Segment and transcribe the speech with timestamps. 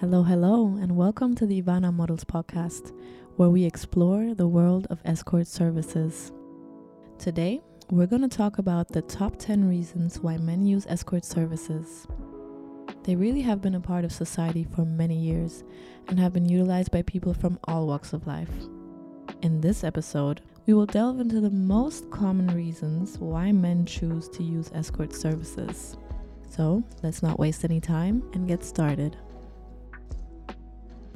[0.00, 2.96] Hello, hello, and welcome to the Ivana Models podcast,
[3.34, 6.30] where we explore the world of escort services.
[7.18, 7.60] Today,
[7.90, 12.06] we're going to talk about the top 10 reasons why men use escort services.
[13.02, 15.64] They really have been a part of society for many years
[16.06, 18.52] and have been utilized by people from all walks of life.
[19.42, 24.44] In this episode, we will delve into the most common reasons why men choose to
[24.44, 25.96] use escort services.
[26.48, 29.16] So, let's not waste any time and get started.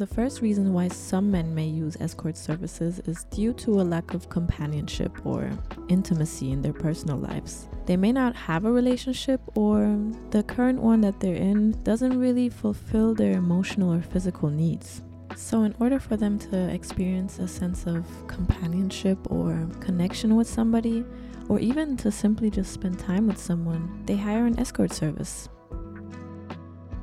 [0.00, 4.14] The first reason why some men may use escort services is due to a lack
[4.14, 5.50] of companionship or
[5.90, 7.68] intimacy in their personal lives.
[7.84, 9.94] They may not have a relationship, or
[10.30, 15.02] the current one that they're in doesn't really fulfill their emotional or physical needs.
[15.36, 21.04] So, in order for them to experience a sense of companionship or connection with somebody,
[21.50, 25.50] or even to simply just spend time with someone, they hire an escort service.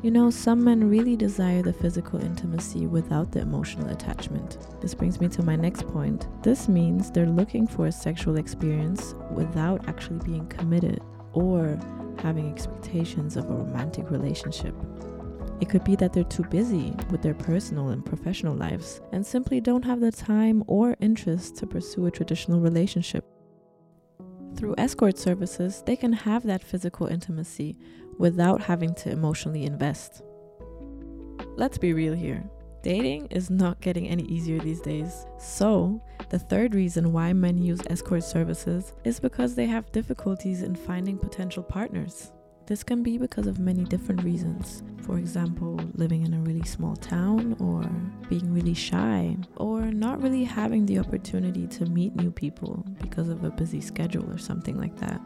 [0.00, 4.58] You know, some men really desire the physical intimacy without the emotional attachment.
[4.80, 6.28] This brings me to my next point.
[6.40, 11.00] This means they're looking for a sexual experience without actually being committed
[11.32, 11.76] or
[12.20, 14.72] having expectations of a romantic relationship.
[15.60, 19.60] It could be that they're too busy with their personal and professional lives and simply
[19.60, 23.24] don't have the time or interest to pursue a traditional relationship.
[24.58, 27.76] Through escort services, they can have that physical intimacy
[28.18, 30.20] without having to emotionally invest.
[31.54, 32.42] Let's be real here.
[32.82, 35.26] Dating is not getting any easier these days.
[35.38, 40.74] So, the third reason why men use escort services is because they have difficulties in
[40.74, 42.32] finding potential partners.
[42.68, 44.82] This can be because of many different reasons.
[45.00, 47.82] For example, living in a really small town, or
[48.28, 53.42] being really shy, or not really having the opportunity to meet new people because of
[53.42, 55.18] a busy schedule or something like that.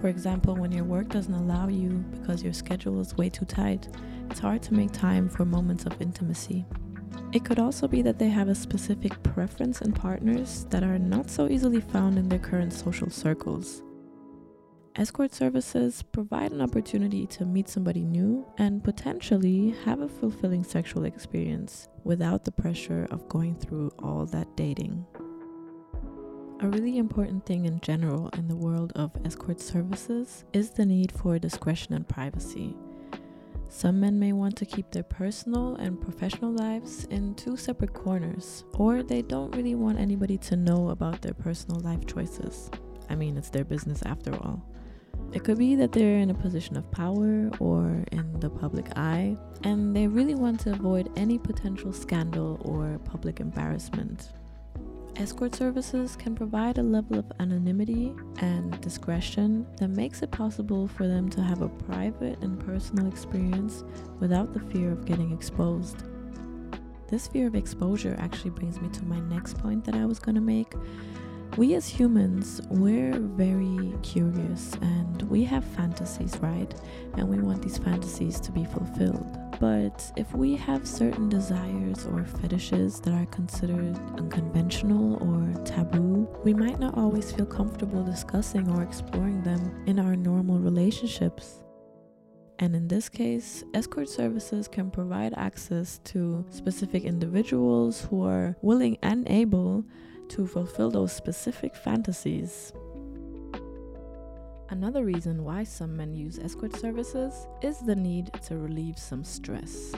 [0.00, 3.94] For example, when your work doesn't allow you because your schedule is way too tight,
[4.30, 6.64] it's hard to make time for moments of intimacy.
[7.34, 11.28] It could also be that they have a specific preference in partners that are not
[11.28, 13.82] so easily found in their current social circles.
[15.00, 21.06] Escort services provide an opportunity to meet somebody new and potentially have a fulfilling sexual
[21.06, 25.06] experience without the pressure of going through all that dating.
[26.60, 31.10] A really important thing in general in the world of escort services is the need
[31.12, 32.76] for discretion and privacy.
[33.70, 38.64] Some men may want to keep their personal and professional lives in two separate corners,
[38.74, 42.70] or they don't really want anybody to know about their personal life choices.
[43.08, 44.62] I mean, it's their business after all.
[45.32, 49.36] It could be that they're in a position of power or in the public eye,
[49.62, 54.32] and they really want to avoid any potential scandal or public embarrassment.
[55.16, 61.06] Escort services can provide a level of anonymity and discretion that makes it possible for
[61.06, 63.84] them to have a private and personal experience
[64.18, 66.04] without the fear of getting exposed.
[67.08, 70.36] This fear of exposure actually brings me to my next point that I was going
[70.36, 70.72] to make,
[71.56, 76.72] we as humans, we're very curious and we have fantasies, right?
[77.16, 79.26] And we want these fantasies to be fulfilled.
[79.58, 86.54] But if we have certain desires or fetishes that are considered unconventional or taboo, we
[86.54, 91.62] might not always feel comfortable discussing or exploring them in our normal relationships.
[92.58, 98.98] And in this case, escort services can provide access to specific individuals who are willing
[99.02, 99.84] and able
[100.30, 102.72] to fulfill those specific fantasies.
[104.70, 109.92] Another reason why some men use escort services is the need to relieve some stress.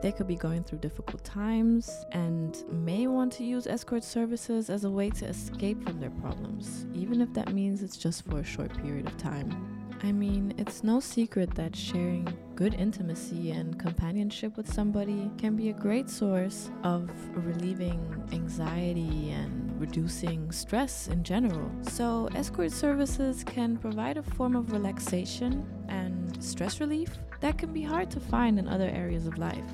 [0.00, 4.84] They could be going through difficult times and may want to use escort services as
[4.84, 8.44] a way to escape from their problems, even if that means it's just for a
[8.44, 9.74] short period of time.
[10.02, 15.70] I mean, it's no secret that sharing good intimacy and companionship with somebody can be
[15.70, 17.98] a great source of relieving
[18.32, 21.70] anxiety and reducing stress in general.
[21.82, 25.52] So, escort services can provide a form of relaxation
[25.88, 29.70] and stress relief that can be hard to find in other areas of life.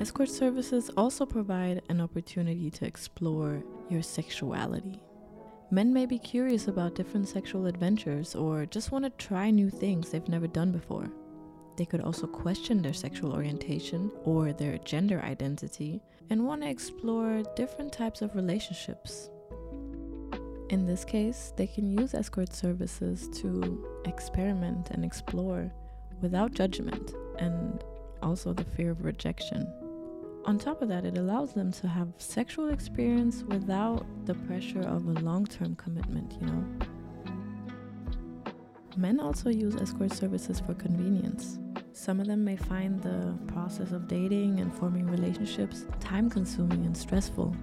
[0.00, 5.00] Escort services also provide an opportunity to explore your sexuality.
[5.72, 10.10] Men may be curious about different sexual adventures or just want to try new things
[10.10, 11.08] they've never done before.
[11.76, 16.00] They could also question their sexual orientation or their gender identity
[16.30, 19.28] and want to explore different types of relationships.
[20.70, 25.70] In this case, they can use escort services to experiment and explore
[26.22, 27.84] without judgment and
[28.22, 29.70] also the fear of rejection.
[30.46, 35.06] On top of that, it allows them to have sexual experience without the pressure of
[35.06, 36.64] a long term commitment, you know?
[38.96, 41.58] Men also use escort services for convenience.
[41.96, 46.94] Some of them may find the process of dating and forming relationships time consuming and
[46.94, 47.56] stressful.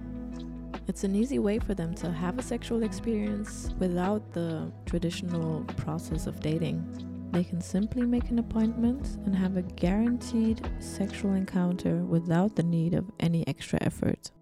[0.88, 6.26] It's an easy way for them to have a sexual experience without the traditional process
[6.26, 6.84] of dating.
[7.30, 12.94] They can simply make an appointment and have a guaranteed sexual encounter without the need
[12.94, 14.32] of any extra effort.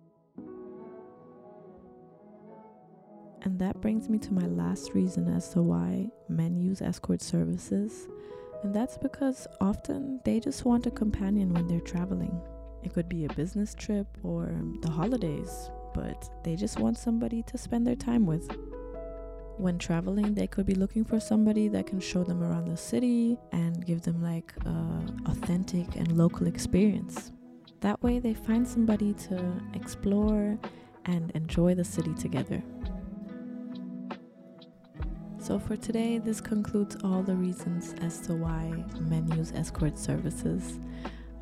[3.43, 8.09] And that brings me to my last reason as to why men use escort services.
[8.63, 12.41] And that's because often they just want a companion when they're traveling.
[12.83, 17.59] It could be a business trip or the holidays, but they just want somebody to
[17.59, 18.51] spend their time with.
[19.59, 23.37] When traveling, they could be looking for somebody that can show them around the city
[23.53, 27.33] and give them like a authentic and local experience.
[27.81, 30.59] That way, they find somebody to explore
[31.05, 32.63] and enjoy the city together.
[35.43, 40.79] So, for today, this concludes all the reasons as to why men use escort services.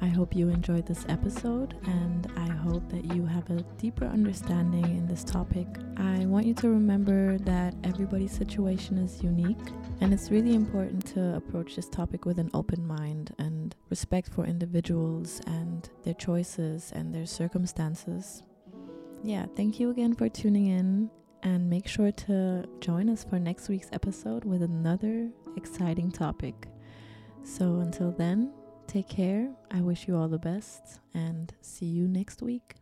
[0.00, 4.84] I hope you enjoyed this episode and I hope that you have a deeper understanding
[4.84, 5.66] in this topic.
[5.98, 9.68] I want you to remember that everybody's situation is unique
[10.00, 14.46] and it's really important to approach this topic with an open mind and respect for
[14.46, 18.44] individuals and their choices and their circumstances.
[19.22, 21.10] Yeah, thank you again for tuning in
[21.42, 26.68] and make sure to join us for next week's episode with another exciting topic.
[27.42, 28.52] So until then,
[28.86, 29.50] take care.
[29.70, 32.74] I wish you all the best and see you next week.